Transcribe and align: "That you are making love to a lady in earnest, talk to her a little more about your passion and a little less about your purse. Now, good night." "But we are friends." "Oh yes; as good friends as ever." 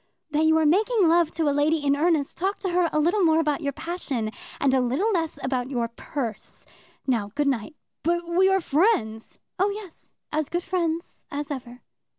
"That 0.31 0.45
you 0.45 0.57
are 0.57 0.65
making 0.65 1.07
love 1.07 1.29
to 1.33 1.43
a 1.47 1.53
lady 1.53 1.85
in 1.85 1.95
earnest, 1.95 2.35
talk 2.35 2.57
to 2.61 2.69
her 2.71 2.89
a 2.91 2.97
little 2.99 3.23
more 3.23 3.39
about 3.39 3.61
your 3.61 3.71
passion 3.71 4.31
and 4.59 4.73
a 4.73 4.81
little 4.81 5.11
less 5.11 5.37
about 5.43 5.69
your 5.69 5.89
purse. 5.89 6.65
Now, 7.05 7.29
good 7.35 7.47
night." 7.47 7.75
"But 8.01 8.27
we 8.27 8.49
are 8.49 8.61
friends." 8.61 9.37
"Oh 9.59 9.69
yes; 9.69 10.11
as 10.31 10.49
good 10.49 10.63
friends 10.63 11.25
as 11.29 11.51
ever." 11.51 11.83